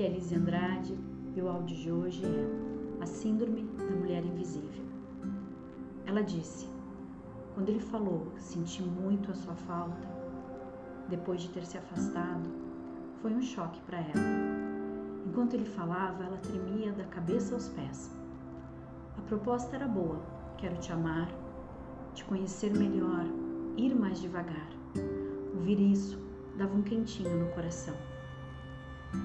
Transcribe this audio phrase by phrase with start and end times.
[0.00, 0.98] Aqui é Elise Andrade
[1.36, 4.82] e o áudio de hoje é A Síndrome da Mulher Invisível.
[6.06, 6.66] Ela disse:
[7.52, 10.08] Quando ele falou, senti muito a sua falta,
[11.06, 12.48] depois de ter se afastado,
[13.20, 15.26] foi um choque para ela.
[15.26, 18.10] Enquanto ele falava, ela tremia da cabeça aos pés.
[19.18, 20.18] A proposta era boa:
[20.56, 21.28] quero te amar,
[22.14, 23.26] te conhecer melhor,
[23.76, 24.70] ir mais devagar.
[25.56, 26.18] Ouvir isso
[26.56, 27.94] dava um quentinho no coração.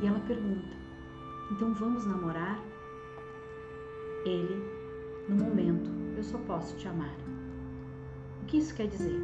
[0.01, 0.75] E ela pergunta:
[1.51, 2.59] Então vamos namorar?
[4.25, 4.63] Ele,
[5.29, 7.15] no momento, eu só posso te amar.
[8.41, 9.19] O que isso quer dizer?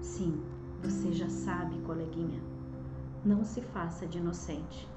[0.00, 0.42] Sim,
[0.82, 2.40] você já sabe, coleguinha.
[3.24, 4.88] Não se faça de inocente.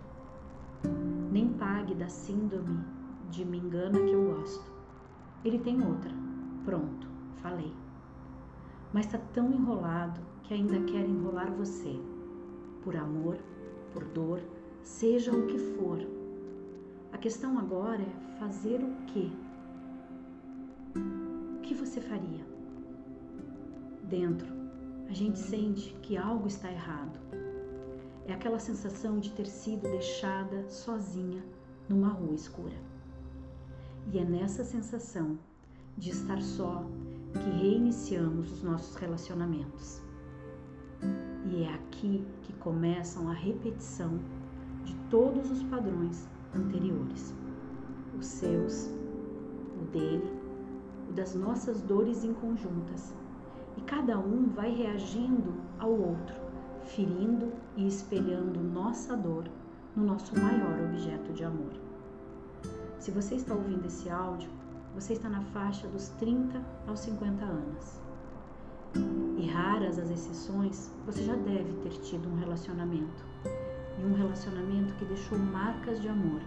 [1.31, 2.83] Nem pague da síndrome
[3.29, 4.71] de me engana que eu gosto.
[5.43, 6.11] Ele tem outra.
[6.65, 7.07] Pronto,
[7.41, 7.73] falei.
[8.93, 11.99] Mas está tão enrolado que ainda quer enrolar você.
[12.83, 13.38] Por amor,
[13.94, 14.41] por dor,
[14.88, 15.99] seja o que for.
[17.11, 19.29] A questão agora é fazer o quê?
[20.95, 22.45] O que você faria?
[24.03, 24.47] Dentro,
[25.09, 27.19] a gente sente que algo está errado.
[28.25, 31.44] É aquela sensação de ter sido deixada sozinha
[31.88, 32.75] numa rua escura.
[34.11, 35.38] E é nessa sensação
[35.97, 36.85] de estar só
[37.33, 40.01] que reiniciamos os nossos relacionamentos.
[41.51, 44.19] E é aqui que começam a repetição
[45.09, 47.33] todos os padrões anteriores:
[48.17, 48.89] os seus,
[49.81, 50.31] o dele,
[51.09, 53.13] o das nossas dores inconjuntas.
[53.78, 56.35] E cada um vai reagindo ao outro,
[56.83, 59.45] ferindo e espelhando nossa dor
[59.95, 61.73] no nosso maior objeto de amor.
[63.00, 64.50] Se você está ouvindo esse áudio,
[64.95, 68.02] você está na faixa dos 30 aos 50 anos.
[69.38, 73.25] E raras as exceções, você já deve ter tido um relacionamento.
[73.97, 76.41] E um relacionamento que deixou marcas de amor,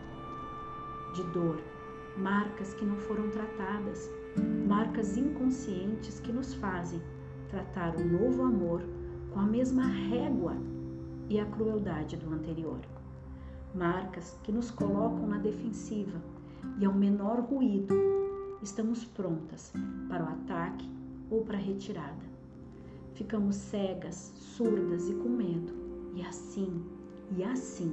[1.15, 1.61] de dor,
[2.17, 4.11] marcas que não foram tratadas,
[4.67, 7.01] marcas inconscientes que nos fazem
[7.49, 8.83] tratar o novo amor
[9.33, 10.57] com a mesma régua
[11.29, 12.79] e a crueldade do anterior.
[13.75, 16.21] Marcas que nos colocam na defensiva
[16.79, 17.95] e ao menor ruído
[18.63, 19.73] estamos prontas
[20.09, 20.89] para o ataque
[21.31, 22.31] ou para a retirada.
[23.15, 25.73] Ficamos cegas, surdas e com medo,
[26.15, 26.83] e assim,
[27.31, 27.93] e assim,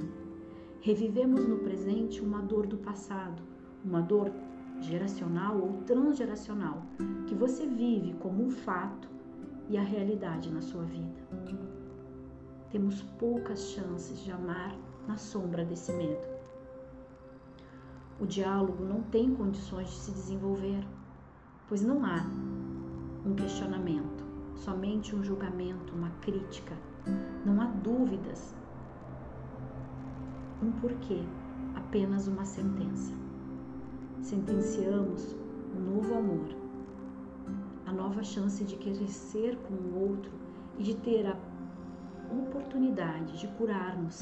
[0.80, 3.42] revivemos no presente uma dor do passado,
[3.84, 4.32] uma dor
[4.80, 6.82] geracional ou transgeracional
[7.26, 9.08] que você vive como um fato
[9.68, 11.28] e a realidade na sua vida.
[12.70, 14.76] Temos poucas chances de amar
[15.06, 16.38] na sombra desse medo
[18.20, 20.84] o diálogo não tem condições de se desenvolver,
[21.68, 22.26] pois não há
[23.24, 24.24] um questionamento,
[24.56, 26.76] somente um julgamento, uma crítica.
[27.46, 28.56] Não há dúvidas,
[30.62, 31.22] um porquê,
[31.74, 33.12] apenas uma sentença.
[34.20, 35.36] Sentenciamos
[35.76, 36.48] um novo amor,
[37.86, 40.32] a nova chance de crescer com o outro
[40.78, 41.36] e de ter a
[42.30, 44.20] oportunidade de curarmos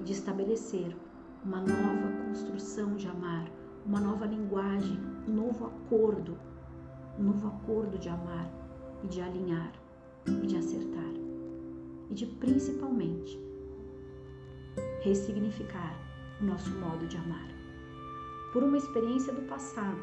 [0.00, 0.96] e de estabelecer
[1.44, 3.48] uma nova construção de amar,
[3.86, 4.98] uma nova linguagem,
[5.28, 6.36] um novo acordo,
[7.18, 8.50] um novo acordo de amar
[9.04, 9.72] e de alinhar
[10.26, 11.14] e de acertar
[12.10, 13.40] e de principalmente
[15.06, 15.96] ressignificar
[16.40, 17.48] o nosso modo de amar.
[18.52, 20.00] Por uma experiência do passado,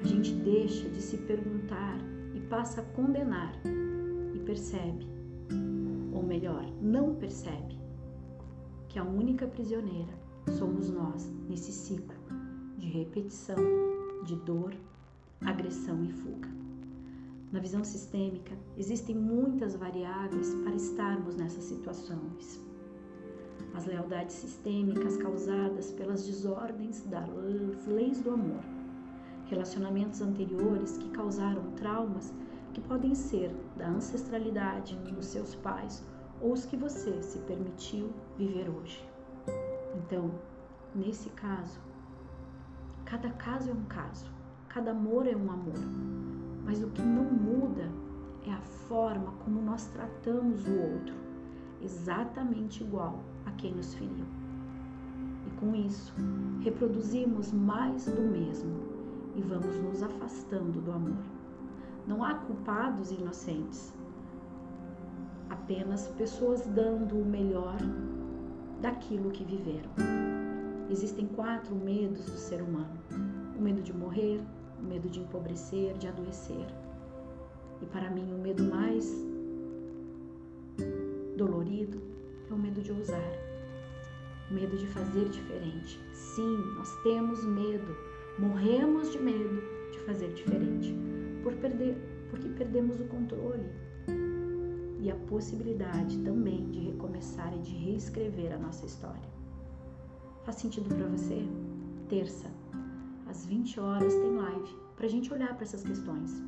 [0.00, 1.98] a gente deixa de se perguntar
[2.34, 3.52] e passa a condenar
[4.32, 5.08] e percebe,
[6.12, 7.76] ou melhor, não percebe
[8.88, 10.12] que a única prisioneira
[10.56, 12.14] somos nós nesse ciclo
[12.78, 13.56] de repetição,
[14.24, 14.72] de dor,
[15.40, 16.48] agressão e fuga.
[17.50, 22.73] Na visão sistêmica, existem muitas variáveis para estarmos nessas situações.
[23.74, 27.28] As lealdades sistêmicas causadas pelas desordens das
[27.86, 28.62] leis do amor,
[29.46, 32.32] relacionamentos anteriores que causaram traumas
[32.72, 36.04] que podem ser da ancestralidade dos seus pais
[36.40, 39.04] ou os que você se permitiu viver hoje.
[39.96, 40.30] Então,
[40.94, 41.80] nesse caso,
[43.04, 44.30] cada caso é um caso,
[44.68, 45.78] cada amor é um amor,
[46.64, 47.90] mas o que não muda
[48.46, 51.14] é a forma como nós tratamos o outro,
[51.84, 54.24] exatamente igual a quem nos feriu.
[55.46, 56.12] E com isso,
[56.62, 58.74] reproduzimos mais do mesmo
[59.36, 61.22] e vamos nos afastando do amor.
[62.06, 63.92] Não há culpados inocentes,
[65.50, 67.76] apenas pessoas dando o melhor
[68.80, 69.90] daquilo que viveram.
[70.90, 72.98] Existem quatro medos do ser humano:
[73.58, 74.40] o medo de morrer,
[74.78, 76.66] o medo de empobrecer, de adoecer.
[77.80, 79.33] E para mim, o medo mais
[81.36, 82.00] dolorido
[82.50, 83.22] é o medo de ousar.
[84.50, 85.98] medo de fazer diferente.
[86.12, 87.96] Sim, nós temos medo,
[88.38, 90.94] morremos de medo de fazer diferente,
[91.42, 91.96] por perder,
[92.30, 93.64] porque perdemos o controle
[95.00, 99.28] e a possibilidade também de recomeçar e de reescrever a nossa história.
[100.44, 101.46] Faz sentido para você?
[102.08, 102.50] Terça,
[103.26, 106.42] às 20 horas, tem live para a gente olhar para essas questões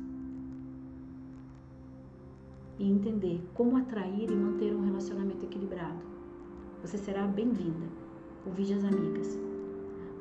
[2.79, 4.35] e entender como atrair e
[5.67, 5.99] equilibrado.
[6.81, 7.85] Você será bem-vinda.
[8.45, 9.37] Ouvide as amigas.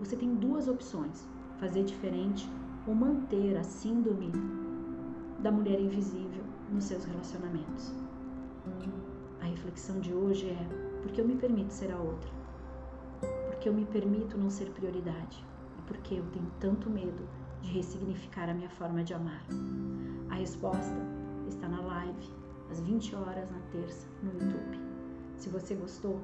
[0.00, 1.28] Você tem duas opções:
[1.58, 2.48] fazer diferente
[2.87, 4.32] ou manter a síndrome
[5.40, 7.94] da mulher invisível nos seus relacionamentos.
[9.40, 10.69] A reflexão de hoje é:
[11.02, 12.31] por que eu me permito ser a outra?
[13.20, 15.44] Por que eu me permito não ser prioridade?
[15.78, 17.28] E por que eu tenho tanto medo
[17.62, 19.44] de ressignificar a minha forma de amar?
[20.31, 20.96] A resposta
[21.49, 22.28] está na live
[22.70, 24.85] às 20 horas na terça no YouTube.
[25.38, 26.20] Se você gostou,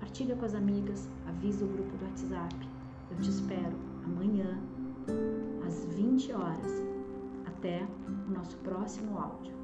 [0.00, 2.68] partilha com as amigas, avisa o grupo do WhatsApp.
[3.10, 4.58] Eu te espero amanhã
[5.66, 6.82] às 20 horas.
[7.46, 7.86] Até
[8.28, 9.61] o nosso próximo áudio.